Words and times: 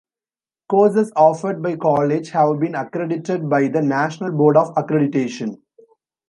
Courses 0.67 1.11
offered 1.15 1.61
by 1.61 1.75
college 1.75 2.31
have 2.31 2.59
been 2.59 2.73
accredited 2.73 3.47
by 3.47 3.67
the 3.67 3.83
National 3.83 4.31
Board 4.31 4.57
of 4.57 4.73
Accreditation. 4.73 5.57